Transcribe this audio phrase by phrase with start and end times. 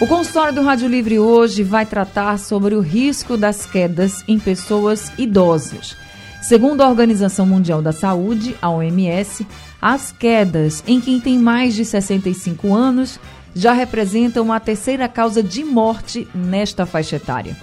[0.00, 5.12] o consultório do Rádio Livre hoje vai tratar sobre o risco das quedas em pessoas
[5.18, 5.94] idosas.
[6.40, 9.46] Segundo a Organização Mundial da Saúde, a OMS,
[9.80, 13.20] as quedas em quem tem mais de 65 anos
[13.54, 17.54] já representam a terceira causa de morte nesta faixa etária.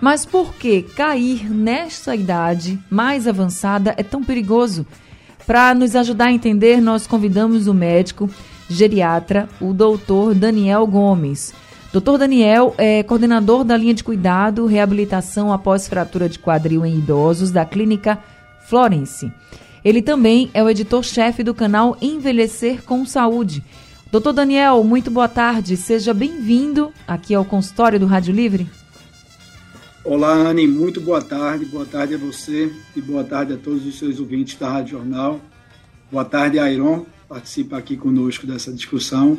[0.00, 4.84] Mas por que cair nesta idade mais avançada é tão perigoso?
[5.46, 8.28] Para nos ajudar a entender, nós convidamos o médico
[8.68, 11.54] geriatra, o doutor Daniel Gomes.
[11.92, 17.50] Doutor Daniel é coordenador da linha de cuidado, reabilitação após fratura de quadril em idosos
[17.50, 18.18] da clínica
[18.66, 19.32] Florence.
[19.84, 23.64] Ele também é o editor-chefe do canal Envelhecer com Saúde.
[24.10, 25.76] Doutor Daniel, muito boa tarde.
[25.76, 28.68] Seja bem-vindo aqui ao consultório do Rádio Livre.
[30.04, 30.66] Olá, Anne.
[30.66, 31.64] Muito boa tarde.
[31.64, 35.40] Boa tarde a você e boa tarde a todos os seus ouvintes da Rádio Jornal.
[36.10, 37.06] Boa tarde, Airon.
[37.28, 39.38] Participa aqui conosco dessa discussão.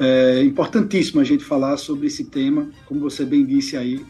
[0.00, 4.04] É importantíssimo a gente falar sobre esse tema, como você bem disse aí,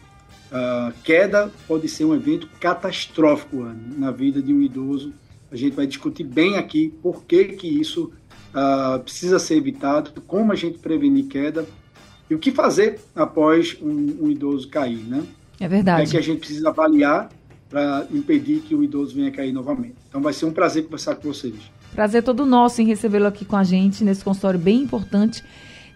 [0.51, 3.65] a queda pode ser um evento catastrófico
[3.97, 5.13] na vida de um idoso.
[5.51, 8.11] A gente vai discutir bem aqui por que, que isso
[8.53, 11.65] uh, precisa ser evitado, como a gente prevenir queda
[12.29, 15.23] e o que fazer após um, um idoso cair, né?
[15.59, 16.03] É verdade.
[16.03, 17.29] É que a gente precisa avaliar
[17.69, 19.95] para impedir que o idoso venha cair novamente.
[20.07, 21.55] Então vai ser um prazer conversar com vocês.
[21.93, 25.43] Prazer todo nosso em recebê-lo aqui com a gente nesse consultório bem importante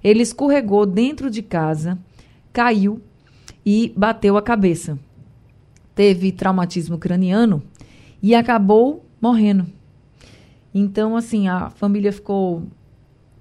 [0.01, 1.99] ele escorregou dentro de casa,
[2.53, 3.01] caiu
[3.65, 4.99] e bateu a cabeça.
[5.95, 7.63] Teve traumatismo craniano
[8.21, 9.65] e acabou morrendo.
[10.73, 12.63] Então, assim, a família ficou,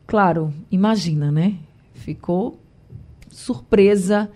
[0.06, 1.56] claro, imagina, né?
[1.92, 2.58] Ficou
[3.28, 4.30] surpresa,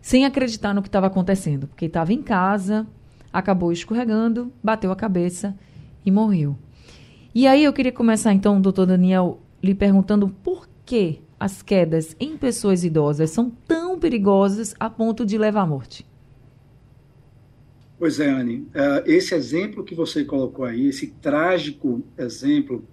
[0.00, 2.86] sem acreditar no que estava acontecendo, porque estava em casa,
[3.32, 5.56] acabou escorregando, bateu a cabeça
[6.06, 6.56] e morreu.
[7.34, 12.36] E aí eu queria começar então, doutor Daniel, lhe perguntando por que as quedas em
[12.36, 16.06] pessoas idosas são tão perigosas a ponto de levar à morte?
[17.98, 18.58] Pois é, Anne.
[18.58, 22.86] Uh, esse exemplo que você colocou aí, esse trágico exemplo,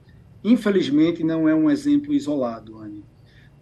[0.43, 3.03] infelizmente não é um exemplo isolado, Anne.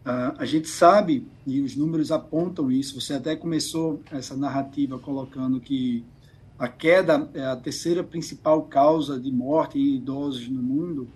[0.06, 5.60] Uh, a gente sabe, e os números apontam isso, você até começou essa narrativa colocando
[5.60, 6.06] que
[6.58, 11.10] a queda é a terceira principal causa de morte em idosos no mundo.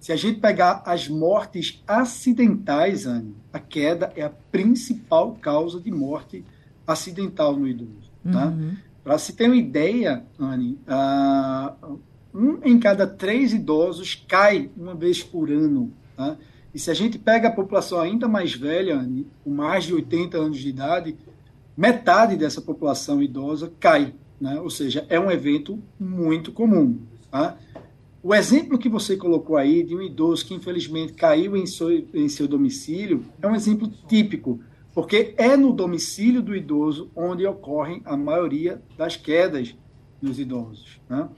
[0.00, 5.90] Se a gente pegar as mortes acidentais, Anne, a queda é a principal causa de
[5.90, 6.44] morte
[6.86, 8.10] acidental no idoso.
[8.30, 8.46] Tá?
[8.46, 8.76] Uhum.
[9.02, 11.98] Para se ter uma ideia, Anne, uh,
[12.34, 15.92] um em cada três idosos cai uma vez por ano.
[16.16, 16.36] Tá?
[16.72, 20.36] E se a gente pega a população ainda mais velha, Anne, com mais de 80
[20.36, 21.16] anos de idade,
[21.76, 24.60] metade dessa população idosa cai, né?
[24.60, 26.98] ou seja, é um evento muito comum.
[27.30, 27.56] Tá?
[28.22, 32.28] O exemplo que você colocou aí de um idoso que infelizmente caiu em seu, em
[32.28, 34.60] seu domicílio é um exemplo típico,
[34.92, 39.74] porque é no domicílio do idoso onde ocorrem a maioria das quedas
[40.20, 41.00] nos idosos.
[41.08, 41.28] Né?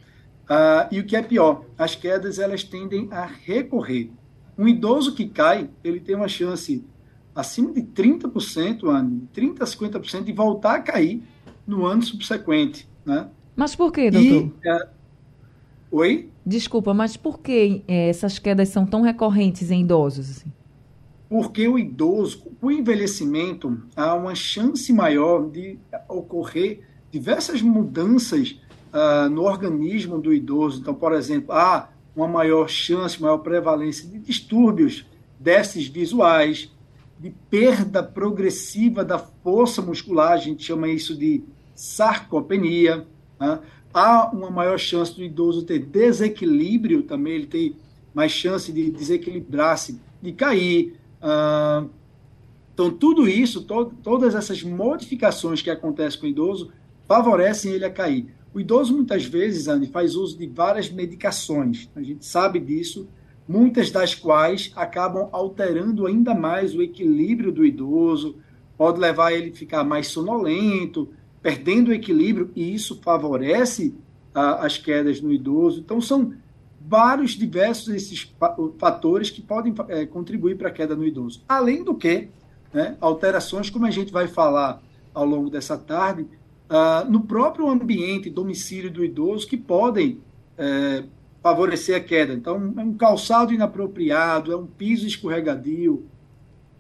[0.49, 4.11] Ah, e o que é pior, as quedas elas tendem a recorrer.
[4.57, 6.83] Um idoso que cai, ele tem uma chance
[7.35, 11.23] acima de 30%, ano, 30% a 50% de voltar a cair
[11.67, 12.89] no ano subsequente.
[13.05, 13.29] Né?
[13.55, 14.51] Mas por que, doutor?
[14.65, 15.00] E, é...
[15.91, 16.31] Oi?
[16.47, 20.31] Desculpa, mas por que é, essas quedas são tão recorrentes em idosos?
[20.31, 20.53] Assim?
[21.29, 25.79] Porque o idoso, o envelhecimento, há uma chance maior de
[26.09, 28.61] ocorrer diversas mudanças
[28.93, 30.81] uh, no organismo do idoso.
[30.81, 35.07] Então, por exemplo, há uma maior chance, maior prevalência de distúrbios,
[35.39, 36.71] déficits visuais,
[37.19, 41.45] de perda progressiva da força muscular, a gente chama isso de
[41.75, 43.07] sarcopenia.
[43.39, 43.61] Né?
[43.93, 47.77] Há uma maior chance do idoso ter desequilíbrio também, ele tem
[48.15, 50.97] mais chance de desequilibrar-se, de cair.
[52.73, 56.73] Então, tudo isso, to todas essas modificações que acontecem com o idoso,
[57.07, 58.33] favorecem ele a cair.
[58.55, 63.09] O idoso, muitas vezes, Anne, faz uso de várias medicações, a gente sabe disso,
[63.47, 68.37] muitas das quais acabam alterando ainda mais o equilíbrio do idoso,
[68.79, 71.09] pode levar ele a ficar mais sonolento,
[71.43, 73.95] perdendo o equilíbrio, e isso favorece
[74.35, 75.81] ah, as quedas no idoso.
[75.81, 76.35] Então, são
[76.81, 78.33] vários diversos esses
[78.79, 81.43] fatores que podem é, contribuir para a queda no idoso.
[81.49, 82.29] Além do que,
[82.73, 84.83] né, alterações, como a gente vai falar
[85.13, 86.27] ao longo dessa tarde,
[86.69, 90.21] ah, no próprio ambiente, domicílio do idoso, que podem
[90.57, 91.05] é,
[91.43, 92.35] favorecer a queda.
[92.35, 96.05] Então, é um calçado inapropriado, é um piso escorregadio,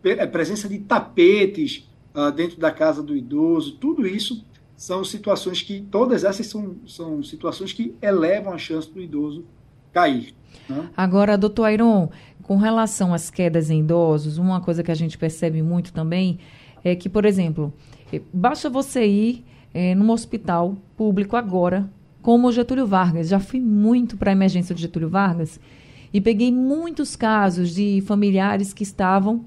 [0.05, 4.45] é presença de tapetes uh, dentro da casa do idoso, tudo isso
[4.81, 9.45] são situações que, todas essas são, são situações que elevam a chance do idoso
[9.93, 10.35] cair.
[10.67, 10.89] Né?
[10.97, 12.09] Agora, doutor Airon,
[12.43, 16.39] com relação às quedas em idosos, uma coisa que a gente percebe muito também
[16.83, 17.75] é que, por exemplo,
[18.33, 19.45] basta você ir
[19.75, 21.87] é, num hospital público agora
[22.23, 23.29] como o Getúlio Vargas.
[23.29, 25.61] Já fui muito para a emergência do Getúlio Vargas
[26.11, 29.45] e peguei muitos casos de familiares que estavam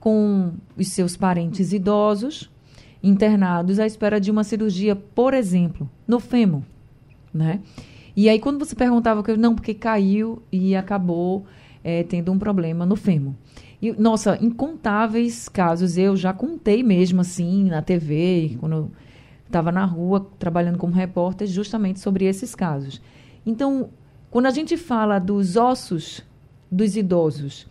[0.00, 2.48] com os seus parentes idosos
[3.02, 6.62] internados à espera de uma cirurgia, por exemplo, no fêmur,
[7.32, 7.60] né?
[8.16, 11.46] E aí quando você perguntava que não, porque caiu e acabou
[11.82, 13.34] é, tendo um problema no fêmur.
[13.80, 18.90] E, nossa, incontáveis casos eu já contei mesmo assim na TV, quando
[19.46, 23.00] estava na rua trabalhando como repórter justamente sobre esses casos.
[23.44, 23.88] Então,
[24.30, 26.22] quando a gente fala dos ossos
[26.70, 27.66] dos idosos,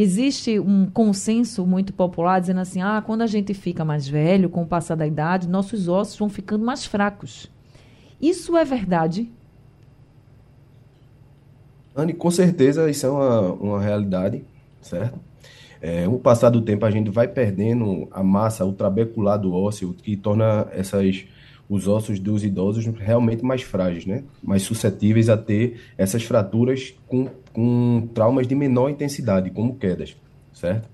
[0.00, 4.62] existe um consenso muito popular dizendo assim: ah, quando a gente fica mais velho, com
[4.62, 7.50] o passar da idade, nossos ossos vão ficando mais fracos.
[8.20, 9.30] Isso é verdade?
[11.94, 14.44] Anne, com certeza isso é uma, uma realidade,
[14.80, 15.18] certo?
[15.82, 20.16] É, o passar do tempo a gente vai perdendo a massa, o trabeculado ósseo, que
[20.16, 21.24] torna essas,
[21.70, 24.24] os ossos dos idosos realmente mais frágeis, né?
[24.42, 30.16] mais suscetíveis a ter essas fraturas com, com traumas de menor intensidade, como quedas,
[30.52, 30.88] certo?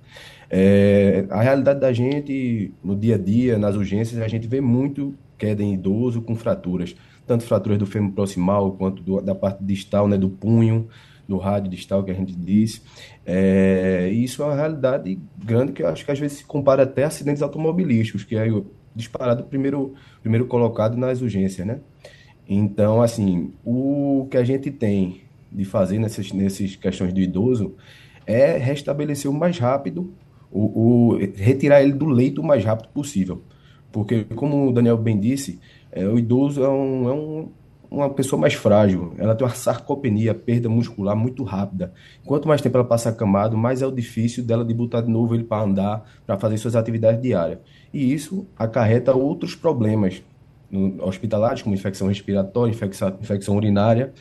[0.51, 5.15] É, a realidade da gente, no dia a dia, nas urgências, a gente vê muito
[5.39, 6.95] queda em idoso com fraturas,
[7.27, 10.89] tanto fraturas do fêmur proximal quanto do, da parte distal, né, do punho,
[11.27, 12.83] do rádio distal que a gente diz.
[13.25, 17.05] É, isso é uma realidade grande que eu acho que às vezes se compara até
[17.05, 18.47] a acidentes automobilísticos, que é
[18.97, 21.79] disparado primeiro, primeiro colocado nas urgências, né?
[22.49, 25.21] Então, assim, o que a gente tem
[25.53, 27.77] de fazer nessas, nessas questões do idoso
[28.27, 30.13] é restabelecer o mais rápido,
[30.51, 33.43] o, o, retirar ele do leito o mais rápido possível.
[33.93, 35.61] Porque, como o Daniel bem disse,
[35.93, 37.49] é, o idoso é um, é um
[37.91, 41.93] uma pessoa mais frágil, ela tem uma sarcopenia, perda muscular muito rápida.
[42.25, 45.35] Quanto mais tempo ela passa acamado, mais é o difícil dela de botar de novo
[45.35, 47.59] ele para andar, para fazer suas atividades diárias.
[47.93, 50.23] E isso acarreta outros problemas
[51.01, 54.13] hospitalares, como infecção respiratória, infecção, infecção urinária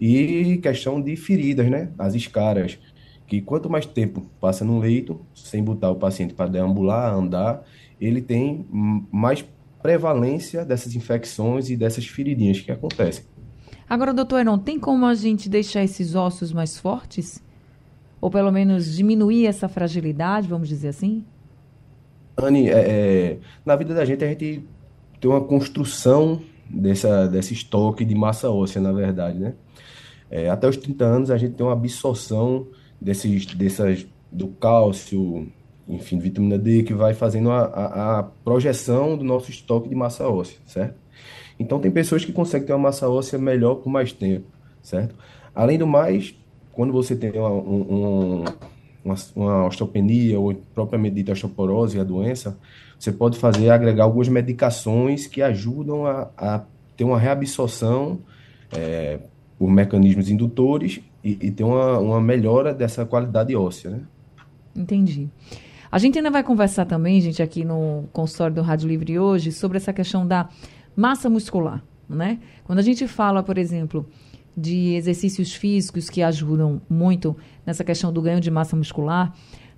[0.00, 1.90] e questão de feridas, né?
[1.98, 2.78] As escaras,
[3.26, 7.64] que quanto mais tempo passa no leito, sem botar o paciente para deambular, andar,
[8.00, 8.64] ele tem
[9.10, 9.44] mais
[9.82, 13.24] prevalência dessas infecções e dessas feridinhas que acontecem.
[13.88, 17.42] Agora, doutor Heron, tem como a gente deixar esses ossos mais fortes?
[18.20, 21.24] Ou pelo menos diminuir essa fragilidade, vamos dizer assim?
[22.36, 24.64] Anne, é, é, na vida da gente a gente
[25.20, 29.54] tem uma construção dessa, desse estoque de massa óssea, na verdade, né?
[30.30, 32.66] É, até os 30 anos a gente tem uma absorção
[33.00, 35.50] desses, dessas, do cálcio
[35.88, 40.28] enfim, vitamina D, que vai fazendo a, a, a, projeção do nosso estoque de massa
[40.28, 40.94] óssea, certo?
[41.58, 44.46] Então, tem pessoas que conseguem ter uma massa óssea melhor por mais tempo,
[44.82, 45.14] certo?
[45.54, 46.34] Além do mais,
[46.72, 48.44] quando você tem uma, um,
[49.04, 52.56] uma, uma osteopenia ou propriamente dita osteoporose, a doença,
[52.98, 56.64] você pode fazer, agregar algumas medicações que ajudam a, a
[56.96, 58.20] ter uma reabsorção
[58.72, 59.18] é,
[59.58, 64.00] por mecanismos indutores e, e ter uma, uma melhora dessa qualidade óssea, né?
[64.76, 65.28] Entendi.
[65.90, 69.78] A gente ainda vai conversar também, gente, aqui no consultório do Rádio Livre hoje, sobre
[69.78, 70.48] essa questão da
[70.94, 72.38] massa muscular, né?
[72.64, 74.06] Quando a gente fala, por exemplo,
[74.56, 79.32] de exercícios físicos que ajudam muito nessa questão do ganho de massa muscular,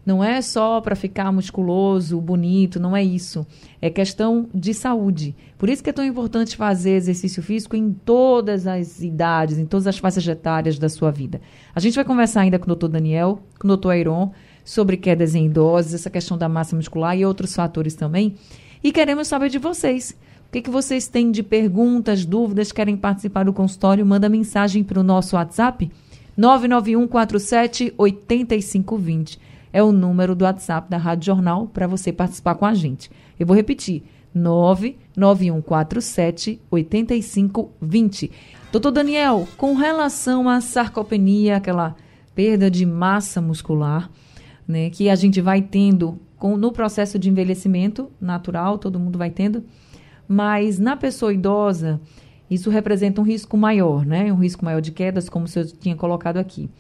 [0.05, 3.47] não é só para ficar musculoso, bonito, não é isso.
[3.81, 5.37] É questão de saúde.
[5.59, 9.87] Por isso que é tão importante fazer exercício físico em todas as idades, em todas
[9.87, 11.41] as faixas etárias da sua vida.
[11.75, 14.33] A gente vai conversar ainda com o doutor Daniel, com o doutor Airon,
[14.71, 18.37] sobre quedas em idosos, essa questão da massa muscular e outros fatores também.
[18.85, 20.17] E queremos saber de vocês.
[20.47, 24.07] O que, que vocês têm de perguntas, dúvidas, querem participar do consultório?
[24.07, 25.91] Manda mensagem para o nosso WhatsApp
[26.37, 29.41] 991 47 8520.
[29.73, 33.11] É o número do WhatsApp da Rádio Jornal para você participar com a gente.
[33.41, 38.31] Eu vou repetir: 99147 8520.
[38.71, 41.97] Doutor Daniel, com relação à sarcopenia, aquela
[42.37, 44.09] perda de massa muscular,
[44.71, 49.31] né, que a gente vai tendo com, no processo de envelhecimento natural, todo mundo vai
[49.31, 49.63] tendo,
[50.27, 52.01] mas na pessoa idosa,
[52.51, 54.33] isso representa um risco maior, né?
[54.33, 56.71] Um risco maior de quedas, como o senhor tinha colocado aqui.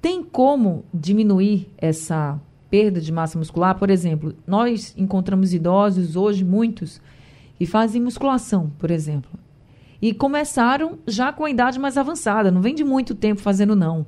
[0.00, 2.40] Tem como diminuir essa
[2.70, 3.78] perda de massa muscular?
[3.78, 7.00] Por exemplo, nós encontramos idosos hoje, muitos,
[7.60, 9.30] e fazem musculação, por exemplo.
[10.00, 14.06] E começaram já com a idade mais avançada, não vem de muito tempo fazendo, não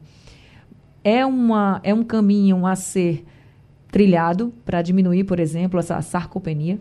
[1.03, 3.25] é, uma, é um caminho a ser
[3.91, 6.79] trilhado para diminuir, por exemplo, essa sarcopenia?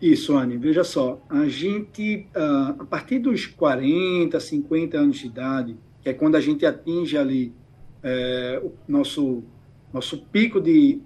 [0.00, 0.58] Isso, Anne.
[0.58, 6.12] Veja só, a gente, uh, a partir dos 40, 50 anos de idade, que é
[6.12, 7.54] quando a gente atinge ali
[8.02, 9.42] é, o nosso,
[9.90, 11.00] nosso pico de,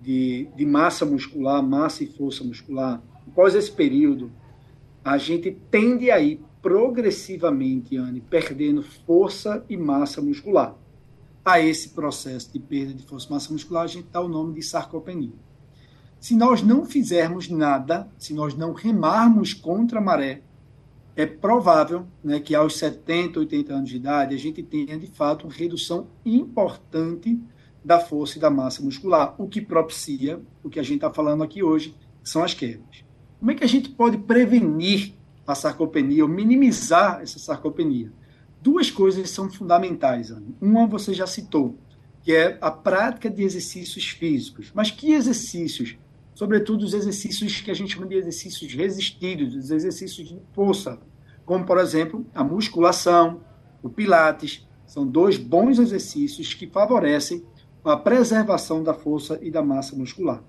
[0.00, 4.30] de, de massa muscular, massa e força muscular, após esse período,
[5.04, 10.74] a gente tende a ir progressivamente, Anne, perdendo força e massa muscular.
[11.44, 14.54] A esse processo de perda de força e massa muscular, a gente dá o nome
[14.54, 15.30] de sarcopenia.
[16.18, 20.42] Se nós não fizermos nada, se nós não remarmos contra a maré,
[21.14, 25.46] é provável né, que aos 70, 80 anos de idade a gente tenha, de fato,
[25.46, 27.40] uma redução importante
[27.84, 31.44] da força e da massa muscular, o que propicia o que a gente está falando
[31.44, 31.94] aqui hoje,
[32.24, 33.04] são as quedas.
[33.38, 35.15] Como é que a gente pode prevenir
[35.46, 38.10] a sarcopenia, ou minimizar essa sarcopenia.
[38.60, 40.46] Duas coisas são fundamentais, Ana.
[40.60, 41.78] Uma você já citou,
[42.22, 44.72] que é a prática de exercícios físicos.
[44.74, 45.96] Mas que exercícios?
[46.34, 50.98] Sobretudo os exercícios que a gente chama de exercícios resistidos, os exercícios de força,
[51.44, 53.40] como, por exemplo, a musculação,
[53.82, 54.66] o pilates.
[54.84, 57.44] São dois bons exercícios que favorecem
[57.84, 60.42] a preservação da força e da massa muscular.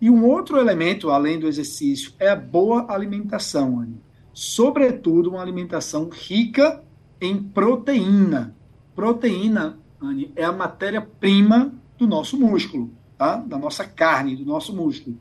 [0.00, 4.00] E um outro elemento, além do exercício, é a boa alimentação, Anne
[4.40, 6.82] sobretudo uma alimentação rica
[7.20, 8.56] em proteína.
[8.94, 13.36] Proteína, Anne, é a matéria-prima do nosso músculo, tá?
[13.36, 15.18] da nossa carne, do nosso músculo.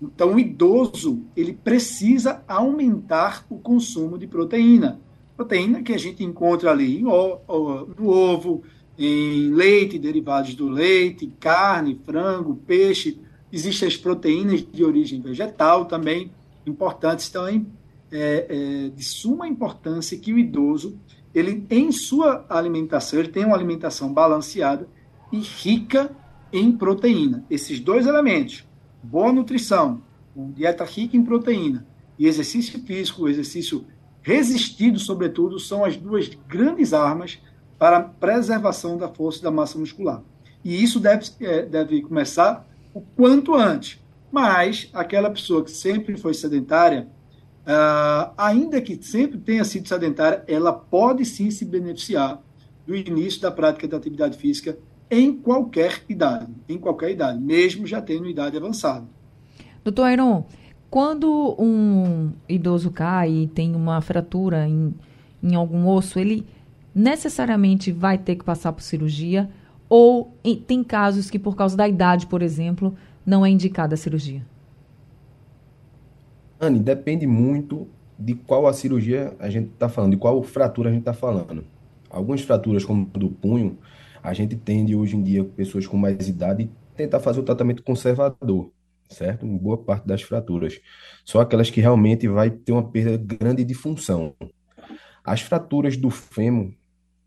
[0.00, 4.98] Então, o idoso ele precisa aumentar o consumo de proteína.
[5.36, 8.62] Proteína que a gente encontra ali no ovo,
[8.98, 13.20] em leite, derivados do leite, carne, frango, peixe.
[13.52, 16.32] Existem as proteínas de origem vegetal também,
[16.64, 17.66] importantes também
[18.16, 20.96] é, é, de suma importância que o idoso,
[21.34, 24.88] ele em sua alimentação, ele tem uma alimentação balanceada
[25.32, 26.14] e rica
[26.52, 27.44] em proteína.
[27.50, 28.64] Esses dois elementos,
[29.02, 30.00] boa nutrição,
[30.34, 31.84] uma dieta rica em proteína
[32.16, 33.84] e exercício físico, exercício
[34.22, 37.40] resistido, sobretudo, são as duas grandes armas
[37.76, 40.22] para a preservação da força e da massa muscular.
[40.64, 44.00] E isso deve, é, deve começar o quanto antes.
[44.30, 47.08] Mas aquela pessoa que sempre foi sedentária,
[47.64, 52.42] Uh, ainda que sempre tenha sido sedentária, ela pode sim se beneficiar
[52.86, 54.76] do início da prática da atividade física
[55.10, 59.06] em qualquer idade, em qualquer idade, mesmo já tendo idade avançada.
[59.82, 60.44] Doutor Airon,
[60.90, 64.94] quando um idoso cai e tem uma fratura em,
[65.42, 66.46] em algum osso, ele
[66.94, 69.50] necessariamente vai ter que passar por cirurgia
[69.88, 72.94] ou tem casos que por causa da idade, por exemplo,
[73.24, 74.42] não é indicada a cirurgia?
[76.64, 77.86] Anne, depende muito
[78.18, 81.64] de qual a cirurgia a gente está falando, de qual fratura a gente está falando.
[82.08, 83.78] Algumas fraturas, como do punho,
[84.22, 88.70] a gente tende hoje em dia, pessoas com mais idade, tentar fazer o tratamento conservador,
[89.08, 89.44] certo?
[89.44, 90.80] Em boa parte das fraturas.
[91.24, 94.34] Só aquelas que realmente vai ter uma perda grande de função.
[95.24, 96.72] As fraturas do fêmur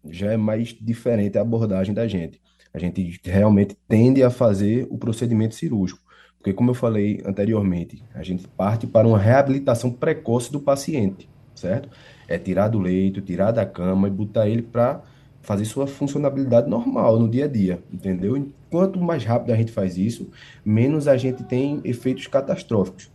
[0.10, 2.42] já é mais diferente a abordagem da gente.
[2.74, 6.02] A gente realmente tende a fazer o procedimento cirúrgico,
[6.48, 11.90] porque como eu falei anteriormente, a gente parte para uma reabilitação precoce do paciente, certo?
[12.26, 15.02] É tirar do leito, tirar da cama e botar ele para
[15.42, 18.48] fazer sua funcionalidade normal no dia a dia, entendeu?
[18.70, 20.30] Quanto mais rápido a gente faz isso,
[20.64, 23.12] menos a gente tem efeitos catastróficos.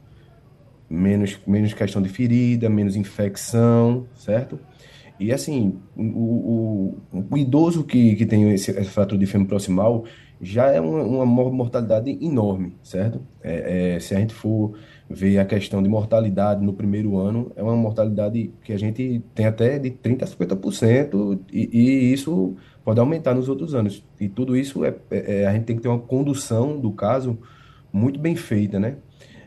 [0.90, 4.60] Menos, menos questão de ferida, menos infecção, certo?
[5.18, 10.04] E assim, o, o, o idoso que, que tem esse, esse fratura de fêmur proximal
[10.42, 13.22] já é uma, uma mortalidade enorme, certo?
[13.40, 14.76] É, é, se a gente for
[15.08, 19.46] ver a questão de mortalidade no primeiro ano, é uma mortalidade que a gente tem
[19.46, 24.04] até de 30% a 50%, e, e isso pode aumentar nos outros anos.
[24.18, 27.38] E tudo isso é, é, a gente tem que ter uma condução do caso
[27.92, 28.96] muito bem feita, né?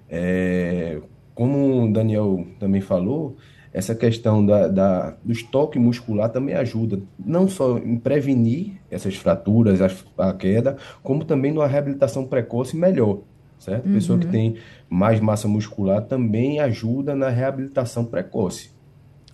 [0.10, 1.02] É,
[1.34, 3.36] como o Daniel também falou,
[3.74, 9.82] essa questão da, da, do estoque muscular também ajuda, não só em prevenir essas fraturas,
[9.82, 13.20] a, a queda, como também numa reabilitação precoce melhor
[13.66, 13.88] certo?
[13.88, 13.94] Uhum.
[13.94, 14.58] Pessoa que tem
[14.90, 18.70] mais massa muscular também ajuda na reabilitação precoce.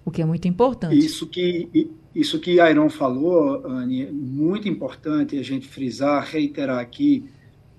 [0.05, 0.97] O que é muito importante.
[0.97, 7.29] Isso que, isso que Iron falou, Anne, é muito importante a gente frisar, reiterar aqui,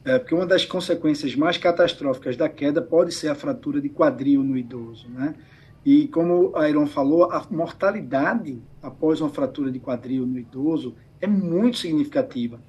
[0.05, 4.43] é, porque uma das consequências mais catastróficas da queda pode ser a fratura de quadril
[4.43, 5.35] no idoso, né?
[5.85, 11.27] E como a Iron falou, a mortalidade após uma fratura de quadril no idoso é
[11.27, 12.61] muito significativa.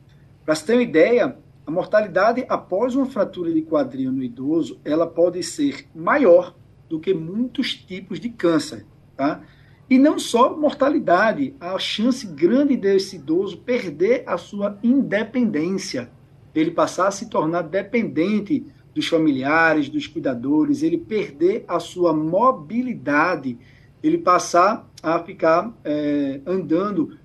[0.43, 5.07] Para você ter uma ideia, a mortalidade após uma fratura de quadril no idoso, ela
[5.07, 6.55] pode ser maior
[6.89, 9.41] do que muitos tipos de câncer, tá?
[9.89, 16.09] E não só mortalidade, a chance grande desse idoso perder a sua independência,
[16.53, 23.57] ele passar a se tornar dependente dos familiares, dos cuidadores, ele perder a sua mobilidade,
[24.01, 27.17] ele passar a ficar é, andando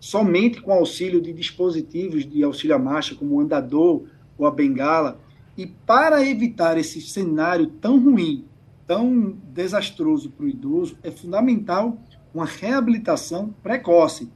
[0.00, 4.04] somente com auxílio de dispositivos de auxílio à marcha, como o andador
[4.36, 5.20] ou a bengala.
[5.56, 8.44] E para evitar esse cenário tão ruim,
[8.86, 11.98] tão desastroso para o idoso, é fundamental
[12.34, 14.28] uma reabilitação precoce,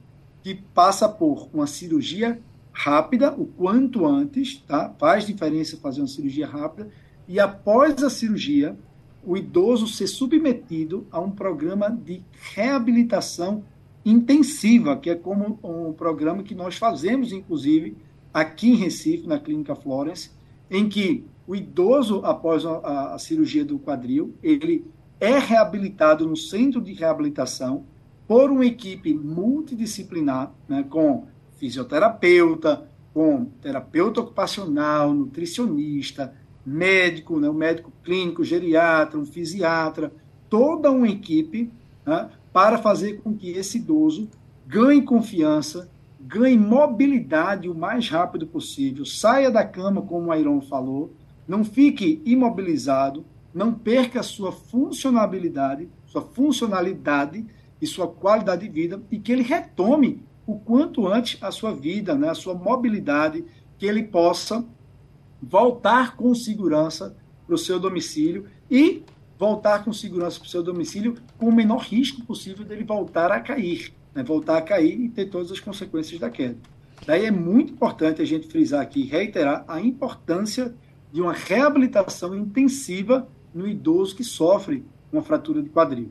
[0.43, 2.41] que passa por uma cirurgia
[2.77, 4.95] rápida, o quanto antes, tá?
[4.99, 6.91] Faz diferença fazer uma cirurgia rápida
[7.27, 8.77] e após a cirurgia,
[9.25, 12.23] o idoso ser submetido a um programa de
[12.55, 13.65] reabilitação
[14.05, 17.97] intensiva, que é como um programa que nós fazemos, inclusive,
[18.33, 20.31] aqui em Recife, na Clínica Florence,
[20.71, 24.85] em que o idoso, após a, a cirurgia do quadril, ele
[25.19, 27.85] é reabilitado no centro de reabilitação
[28.29, 37.93] por uma equipe multidisciplinar, né, com fisioterapeuta, com terapeuta ocupacional, nutricionista, médico, né, um médico
[38.05, 40.13] clínico, geriatra, um fisiatra,
[40.51, 41.71] toda uma equipe
[42.05, 44.29] né, para fazer com que esse idoso
[44.67, 45.89] ganhe confiança,
[46.21, 51.13] ganhe mobilidade o mais rápido possível, saia da cama, como o Airon falou,
[51.47, 57.47] não fique imobilizado, não perca sua funcionalidade, sua funcionalidade
[57.81, 62.15] e sua qualidade de vida e que ele retome o quanto antes a sua vida,
[62.15, 63.45] né, a sua mobilidade,
[63.77, 64.65] que ele possa
[65.43, 69.03] voltar com segurança para o seu domicílio e
[69.39, 73.41] voltar com segurança para o seu domicílio com o menor risco possível dele voltar a
[73.41, 74.23] cair, né?
[74.23, 76.57] voltar a cair e ter todas as consequências da queda.
[77.07, 80.75] Daí é muito importante a gente frisar aqui, reiterar a importância
[81.13, 86.11] de uma reabilitação intensiva no idoso que sofre uma fratura de quadril.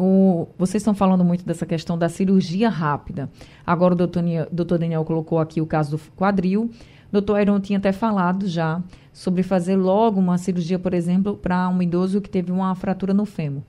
[0.00, 3.28] O, vocês estão falando muito dessa questão da cirurgia rápida.
[3.66, 6.70] Agora o doutor, doutor Daniel colocou aqui o caso do quadril.
[7.10, 8.80] Doutor Airon tinha até falado já
[9.12, 13.24] sobre fazer logo uma cirurgia, por exemplo, para um idoso que teve uma fratura no
[13.24, 13.62] fêmur.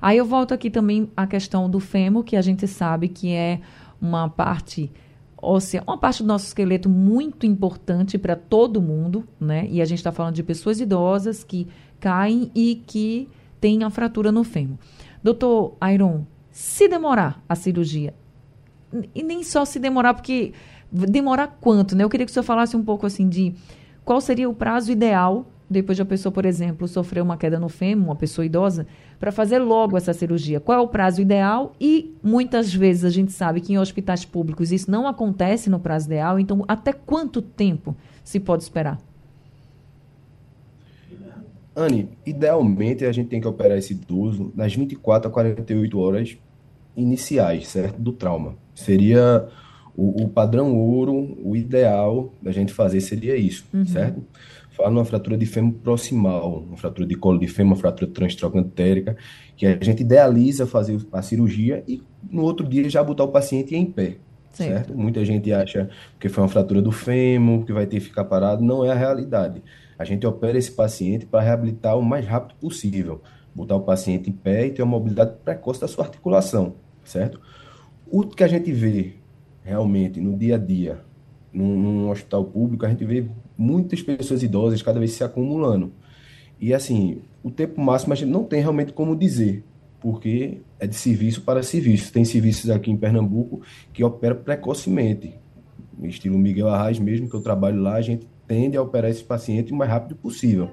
[0.00, 3.60] Aí eu volto aqui também à questão do fêmur, que a gente sabe que é
[4.00, 4.90] uma parte
[5.36, 9.66] óssea, uma parte do nosso esqueleto muito importante para todo mundo, né?
[9.68, 11.68] E a gente está falando de pessoas idosas que
[12.00, 13.28] caem e que
[13.60, 14.78] têm a fratura no fêmur.
[15.24, 18.12] Doutor Iron, se demorar a cirurgia,
[19.14, 20.52] e nem só se demorar, porque
[20.92, 22.04] demorar quanto, né?
[22.04, 23.54] Eu queria que o senhor falasse um pouco assim de
[24.04, 27.70] qual seria o prazo ideal, depois de a pessoa, por exemplo, sofrer uma queda no
[27.70, 28.86] fêmur, uma pessoa idosa,
[29.18, 30.60] para fazer logo essa cirurgia?
[30.60, 31.74] Qual é o prazo ideal?
[31.80, 36.06] E muitas vezes a gente sabe que em hospitais públicos isso não acontece no prazo
[36.06, 39.00] ideal, então até quanto tempo se pode esperar?
[41.76, 46.36] Anne, idealmente a gente tem que operar esse idoso nas 24 a 48 horas
[46.96, 48.00] iniciais, certo?
[48.00, 48.54] Do trauma.
[48.74, 49.48] Seria
[49.96, 53.86] O, o, padrão ouro, o ideal da gente fazer seria isso, uhum.
[53.86, 54.24] certo?
[54.70, 59.16] Fala numa fratura de fêmur proximal, uma fratura de colo de fêmur, uma fratura transtrocantérica,
[59.56, 63.76] que a gente idealiza fazer a cirurgia e no outro dia já botar o paciente
[63.76, 64.16] em pé,
[64.52, 64.72] certo?
[64.72, 64.94] certo?
[64.96, 68.64] Muita gente acha que foi uma fratura do fêmur, que vai ter que ficar parado,
[68.64, 69.62] não é a realidade.
[69.98, 73.22] A gente opera esse paciente para reabilitar o mais rápido possível,
[73.54, 77.40] botar o paciente em pé e ter uma mobilidade precoce da sua articulação, certo?
[78.10, 79.14] O que a gente vê
[79.62, 81.00] realmente no dia a dia,
[81.52, 83.26] num, num hospital público, a gente vê
[83.56, 85.92] muitas pessoas idosas cada vez se acumulando.
[86.60, 89.64] E assim, o tempo máximo a gente não tem realmente como dizer,
[90.00, 92.12] porque é de serviço para serviço.
[92.12, 95.34] Tem serviços aqui em Pernambuco que operam precocemente,
[96.02, 99.72] estilo Miguel Arraes mesmo, que eu trabalho lá, a gente tende a operar esse paciente
[99.72, 100.70] o mais rápido possível.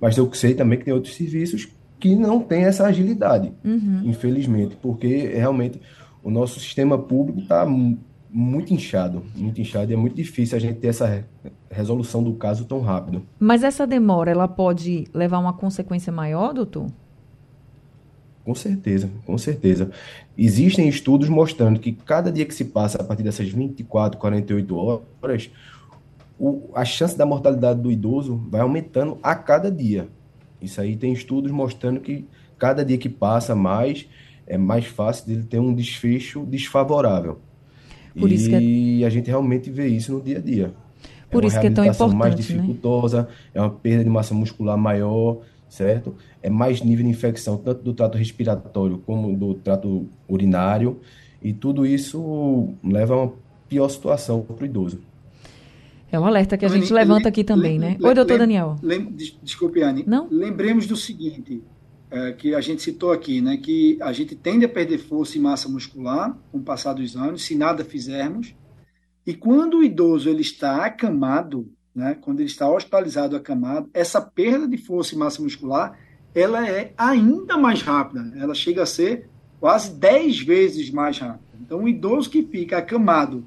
[0.00, 4.02] Mas eu sei também que tem outros serviços que não têm essa agilidade, uhum.
[4.04, 5.80] infelizmente, porque realmente
[6.22, 7.66] o nosso sistema público está
[8.32, 11.24] muito inchado, muito inchado, e é muito difícil a gente ter essa
[11.70, 13.22] resolução do caso tão rápido.
[13.38, 16.86] Mas essa demora, ela pode levar a uma consequência maior, doutor?
[18.44, 19.90] Com certeza, com certeza.
[20.36, 25.50] Existem estudos mostrando que cada dia que se passa a partir dessas 24, 48 horas,
[26.40, 30.08] o, a chance da mortalidade do idoso vai aumentando a cada dia.
[30.60, 32.26] Isso aí tem estudos mostrando que
[32.58, 34.08] cada dia que passa mais,
[34.46, 37.40] é mais fácil dele ter um desfecho desfavorável.
[38.18, 39.06] Por isso e é...
[39.06, 40.72] a gente realmente vê isso no dia a dia.
[41.30, 42.16] Por é isso que é tão importante.
[42.16, 42.40] mais né?
[42.40, 43.28] dificultosa, né?
[43.54, 46.16] é uma perda de massa muscular maior, certo?
[46.42, 51.00] É mais nível de infecção, tanto do trato respiratório como do trato urinário,
[51.42, 53.32] e tudo isso leva a uma
[53.68, 55.09] pior situação para o idoso.
[56.12, 57.96] É um alerta que a gente levanta aqui também, né?
[58.02, 58.76] Oi, doutor Daniel.
[59.42, 60.04] desculpe, Anne.
[60.06, 60.28] Não?
[60.30, 61.62] Lembremos do seguinte,
[62.10, 63.56] é, que a gente citou aqui, né?
[63.56, 67.42] Que a gente tende a perder força e massa muscular com o passar dos anos,
[67.42, 68.54] se nada fizermos.
[69.24, 72.16] E quando o idoso ele está acamado, né?
[72.20, 75.96] Quando ele está hospitalizado acamado, essa perda de força e massa muscular,
[76.34, 78.32] ela é ainda mais rápida.
[78.36, 79.28] Ela chega a ser
[79.60, 81.56] quase 10 vezes mais rápida.
[81.60, 83.44] Então, o idoso que fica acamado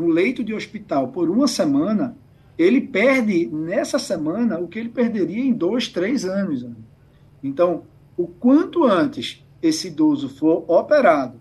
[0.00, 2.16] no leito de hospital por uma semana,
[2.56, 6.66] ele perde nessa semana o que ele perderia em dois, três anos.
[7.44, 7.82] Então,
[8.16, 11.38] o quanto antes esse idoso for operado,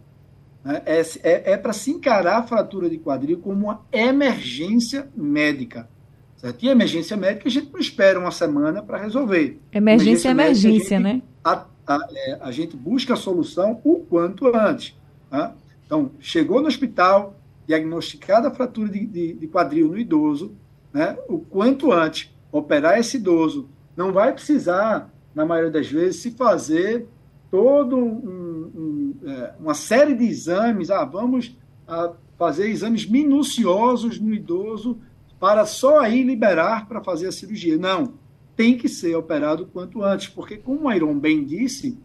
[0.63, 5.89] né, é, é, é para se encarar a fratura de quadril como uma emergência médica.
[6.35, 6.63] Certo?
[6.63, 9.57] E emergência médica a gente não espera uma semana para resolver.
[9.71, 11.21] Emergência é emergência, médica, né?
[11.43, 14.95] A, a, é, a, gente busca a solução o quanto antes.
[15.29, 15.55] Tá?
[15.85, 17.38] Então, chegou no hospital,
[17.69, 20.55] diagnosticada a fratura de, de, de quadril no idoso,
[20.91, 26.31] né, o quanto antes operar esse idoso, não vai precisar, na maioria das vezes, se
[26.31, 27.07] fazer
[27.51, 30.89] todo um, um, é, uma série de exames.
[30.89, 31.55] Ah, vamos
[31.87, 34.99] a fazer exames minuciosos no idoso
[35.39, 37.77] para só aí liberar para fazer a cirurgia.
[37.77, 38.15] Não,
[38.55, 41.99] tem que ser operado quanto antes, porque, como o Iron bem disse,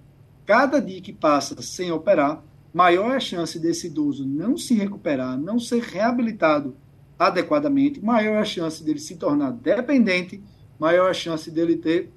[0.45, 2.43] cada dia que passa sem operar,
[2.75, 6.77] maior é a chance desse idoso não se recuperar, não ser reabilitado
[7.17, 10.43] adequadamente, maior é a chance dele se tornar dependente,
[10.79, 12.11] maior é a chance dele ter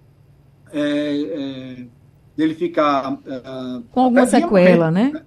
[0.71, 1.85] é, é,
[2.35, 5.11] dele ficar é, com alguma sequela, né?
[5.13, 5.23] né?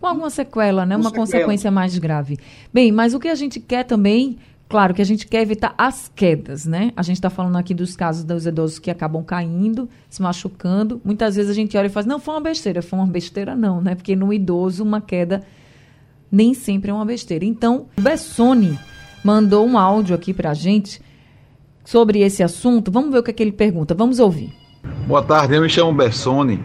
[0.00, 0.96] Com alguma sequela, né?
[0.96, 1.26] Com Uma sequela.
[1.26, 2.36] consequência mais grave.
[2.72, 6.10] Bem, mas o que a gente quer também Claro que a gente quer evitar as
[6.14, 6.90] quedas, né?
[6.96, 11.00] A gente está falando aqui dos casos dos idosos que acabam caindo, se machucando.
[11.04, 12.82] Muitas vezes a gente olha e fala, não, foi uma besteira.
[12.82, 13.94] Foi uma besteira não, né?
[13.94, 15.42] Porque no idoso uma queda
[16.32, 17.44] nem sempre é uma besteira.
[17.44, 18.78] Então, Bessone
[19.22, 21.00] mandou um áudio aqui para a gente
[21.84, 22.90] sobre esse assunto.
[22.90, 23.94] Vamos ver o que, é que ele pergunta.
[23.94, 24.52] Vamos ouvir.
[25.06, 26.60] Boa tarde, eu me chamo Bessone.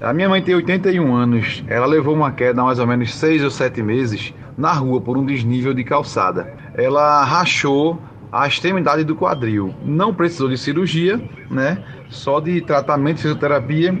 [0.00, 1.64] A minha mãe tem 81 anos.
[1.66, 5.18] Ela levou uma queda há mais ou menos 6 ou 7 meses na rua por
[5.18, 6.54] um desnível de calçada.
[6.74, 9.74] Ela rachou a extremidade do quadril.
[9.84, 11.82] Não precisou de cirurgia, né?
[12.08, 13.98] Só de tratamento, fisioterapia.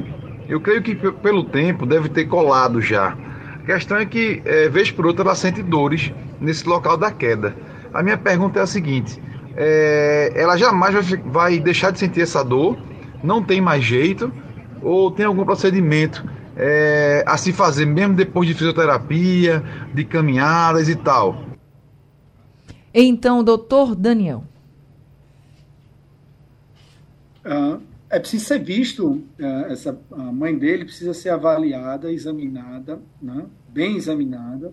[0.48, 3.16] Eu creio que pelo tempo deve ter colado já.
[3.60, 7.56] A questão é que, é, vez por outra, ela sente dores nesse local da queda.
[7.92, 9.20] A minha pergunta é a seguinte:
[9.56, 12.78] é, ela jamais vai, vai deixar de sentir essa dor?
[13.20, 14.32] Não tem mais jeito?
[14.82, 16.24] Ou tem algum procedimento
[16.56, 19.62] é, a se fazer mesmo depois de fisioterapia,
[19.94, 21.44] de caminhadas e tal.
[22.92, 24.44] Então, doutor Daniel.
[27.44, 27.78] Ah,
[28.10, 33.96] é preciso ser visto, ah, essa, a mãe dele precisa ser avaliada, examinada, né, bem
[33.96, 34.72] examinada.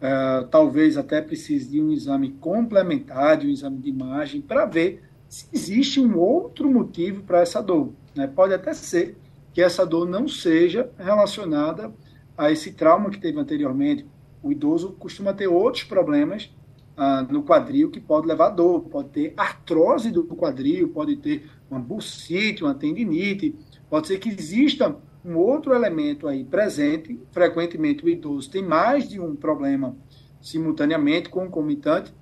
[0.00, 5.02] Ah, talvez até precise de um exame complementar, de um exame de imagem, para ver
[5.28, 7.92] se existe um outro motivo para essa dor.
[8.14, 8.26] Né?
[8.26, 9.16] Pode até ser
[9.52, 11.92] que essa dor não seja relacionada
[12.36, 14.06] a esse trauma que teve anteriormente.
[14.42, 16.50] O idoso costuma ter outros problemas
[16.96, 21.80] ah, no quadril que pode levar dor, pode ter artrose do quadril, pode ter uma
[21.80, 23.54] bursite, uma tendinite,
[23.88, 29.20] pode ser que exista um outro elemento aí presente, frequentemente o idoso tem mais de
[29.20, 29.96] um problema
[30.40, 32.12] simultaneamente, concomitante,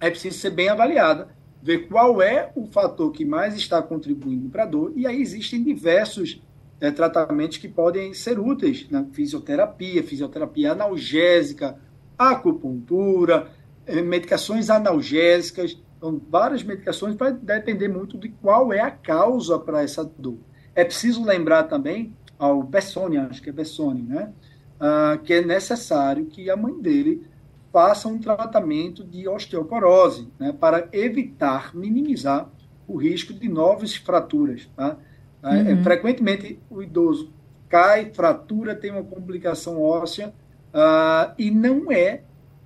[0.00, 1.33] é preciso ser bem avaliada,
[1.64, 5.62] ver qual é o fator que mais está contribuindo para a dor, e aí existem
[5.62, 6.42] diversos
[6.78, 9.08] é, tratamentos que podem ser úteis, na né?
[9.12, 11.78] fisioterapia, fisioterapia analgésica,
[12.18, 13.50] acupuntura,
[13.86, 19.82] é, medicações analgésicas, então, várias medicações vai depender muito de qual é a causa para
[19.82, 20.36] essa dor.
[20.74, 24.30] É preciso lembrar também ao Bessone, acho que é Bessone, né?
[24.78, 27.26] Ah, que é necessário que a mãe dele
[27.74, 30.52] faça um tratamento de osteoporose, né?
[30.52, 32.48] para evitar, minimizar
[32.86, 34.70] o risco de novas fraturas.
[34.76, 34.96] Tá?
[35.42, 35.82] Ah, é, uhum.
[35.82, 37.32] frequentemente o idoso
[37.68, 40.32] cai, fratura, tem uma complicação óssea
[40.72, 42.22] uh, e não é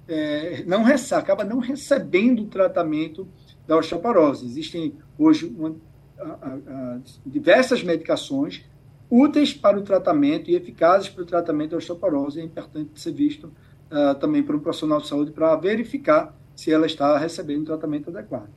[0.06, 3.26] é, não recebe, acaba não recebendo o tratamento
[3.66, 4.44] da osteoporose.
[4.44, 5.74] Existem hoje uma,
[6.18, 8.62] a, a, diversas medicações
[9.10, 12.40] úteis para o tratamento e eficazes para o tratamento da osteoporose.
[12.40, 13.50] É importante ser visto
[13.90, 18.10] uh, também por um profissional de saúde para verificar se ela está recebendo o tratamento
[18.10, 18.48] adequado.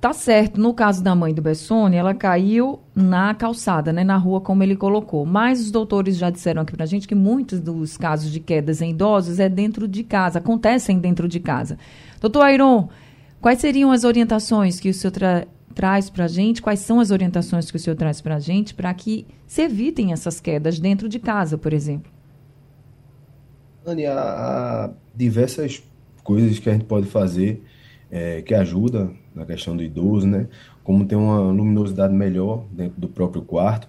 [0.00, 0.58] Tá certo.
[0.58, 4.74] No caso da mãe do Bessone, ela caiu na calçada, né, na rua, como ele
[4.74, 5.26] colocou.
[5.26, 8.90] Mas os doutores já disseram aqui pra gente que muitos dos casos de quedas em
[8.90, 11.76] idosos é dentro de casa, acontecem dentro de casa.
[12.18, 12.88] Doutor Airon,
[13.42, 16.62] quais seriam as orientações que o senhor tra traz pra gente?
[16.62, 20.40] Quais são as orientações que o senhor traz pra gente para que se evitem essas
[20.40, 22.10] quedas dentro de casa, por exemplo?
[23.84, 25.82] Anny, há diversas
[26.22, 27.62] coisas que a gente pode fazer
[28.10, 30.48] é, que ajuda na questão do idoso, né?
[30.82, 33.88] Como ter uma luminosidade melhor dentro do próprio quarto,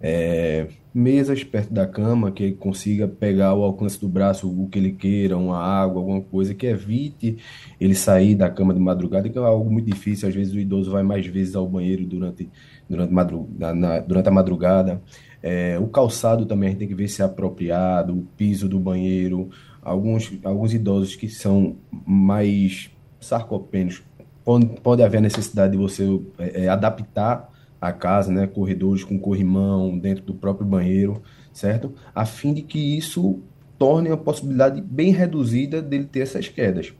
[0.00, 4.78] é, mesas perto da cama que ele consiga pegar ao alcance do braço o que
[4.78, 7.38] ele queira, uma água, alguma coisa que evite
[7.80, 10.28] ele sair da cama de madrugada, que é algo muito difícil.
[10.28, 12.48] Às vezes o idoso vai mais vezes ao banheiro durante,
[12.88, 15.02] durante, madru, na, durante a madrugada.
[15.42, 18.78] É, o calçado também a gente tem que ver se é apropriado, o piso do
[18.78, 19.50] banheiro.
[19.82, 21.76] Alguns, alguns idosos que são
[22.06, 24.02] mais sarcopênicos
[24.44, 26.04] pode, pode haver a necessidade de você
[26.38, 27.51] é, é, adaptar
[27.82, 31.20] a casa, né, corredores com corrimão dentro do próprio banheiro,
[31.52, 31.92] certo?
[32.14, 33.40] A fim de que isso
[33.76, 36.94] torne a possibilidade bem reduzida dele ter essas quedas,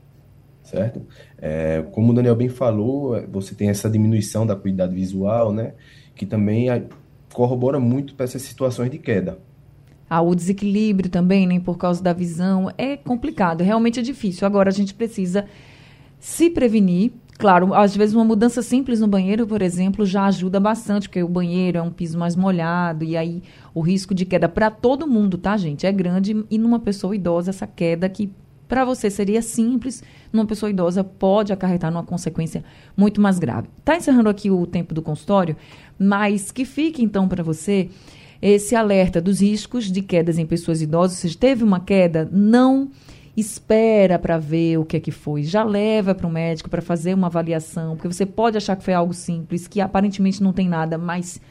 [0.61, 1.01] certo?
[1.37, 5.73] É, como o Daniel bem falou, é, você tem essa diminuição da cuidado visual, né,
[6.13, 6.67] que também
[7.33, 9.39] corrobora muito para essas situações de queda.
[10.09, 14.45] Ah, o desequilíbrio também, né, por causa da visão, é complicado, realmente é difícil.
[14.45, 15.45] Agora a gente precisa
[16.19, 17.13] se prevenir,
[17.43, 21.27] Claro, às vezes uma mudança simples no banheiro, por exemplo, já ajuda bastante, porque o
[21.27, 25.37] banheiro é um piso mais molhado e aí o risco de queda para todo mundo,
[25.37, 25.85] tá, gente?
[25.85, 28.31] É grande e numa pessoa idosa essa queda que
[28.65, 30.01] para você seria simples,
[30.31, 32.63] numa pessoa idosa pode acarretar numa consequência
[32.95, 33.67] muito mais grave.
[33.83, 35.57] Tá encerrando aqui o tempo do consultório,
[35.99, 37.89] mas que fique então para você
[38.41, 41.17] esse alerta dos riscos de quedas em pessoas idosas.
[41.17, 42.89] Se teve uma queda, não
[43.35, 47.13] espera para ver o que é que foi, já leva para o médico para fazer
[47.13, 50.97] uma avaliação, porque você pode achar que foi algo simples, que aparentemente não tem nada,
[50.97, 51.41] mas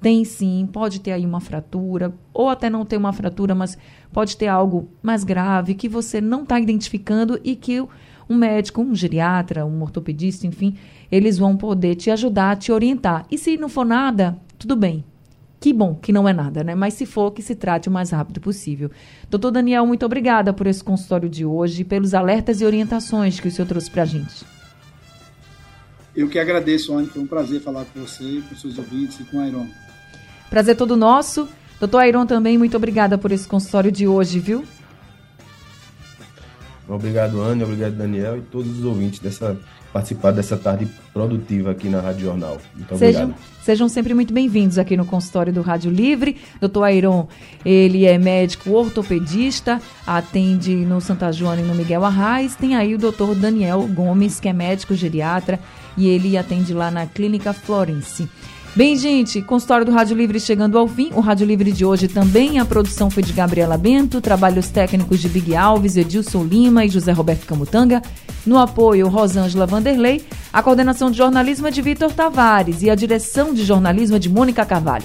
[0.00, 3.78] tem sim, pode ter aí uma fratura, ou até não ter uma fratura, mas
[4.12, 7.80] pode ter algo mais grave que você não está identificando e que
[8.28, 10.76] um médico, um geriatra, um ortopedista, enfim,
[11.10, 13.26] eles vão poder te ajudar, te orientar.
[13.30, 15.04] E se não for nada, tudo bem.
[15.62, 16.74] Que bom que não é nada, né?
[16.74, 18.90] Mas se for, que se trate o mais rápido possível.
[19.30, 23.50] Doutor Daniel, muito obrigada por esse consultório de hoje, pelos alertas e orientações que o
[23.50, 24.44] senhor trouxe para a gente.
[26.16, 27.06] Eu que agradeço, Anny.
[27.06, 29.68] Foi um prazer falar com você, com seus ouvintes e com a Iron.
[30.50, 31.48] Prazer todo nosso.
[31.78, 34.64] Doutor Airon também, muito obrigada por esse consultório de hoje, viu?
[36.88, 37.62] Obrigado, Anny.
[37.62, 39.56] Obrigado, Daniel e todos os ouvintes dessa
[39.92, 42.58] participar dessa tarde produtiva aqui na Rádio Jornal.
[42.74, 43.44] Muito sejam, obrigado.
[43.62, 46.38] Sejam sempre muito bem-vindos aqui no consultório do Rádio Livre.
[46.58, 47.28] Doutor Airon,
[47.64, 52.56] ele é médico ortopedista, atende no Santa Joana e no Miguel Arraes.
[52.56, 55.60] Tem aí o doutor Daniel Gomes, que é médico geriatra,
[55.96, 58.28] e ele atende lá na Clínica Florence.
[58.74, 61.10] Bem, gente, consultório do Rádio Livre chegando ao fim.
[61.14, 65.28] O Rádio Livre de hoje também, a produção foi de Gabriela Bento, trabalhos técnicos de
[65.28, 68.00] Big Alves, Edilson Lima e José Roberto Camutanga.
[68.46, 70.24] No apoio, Rosângela Vanderlei.
[70.50, 74.30] A coordenação de jornalismo é de Vitor Tavares e a direção de jornalismo é de
[74.30, 75.04] Mônica Carvalho.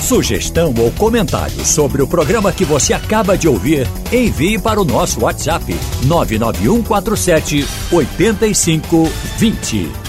[0.00, 5.24] Sugestão ou comentário sobre o programa que você acaba de ouvir, envie para o nosso
[5.24, 10.03] WhatsApp 99147 8520.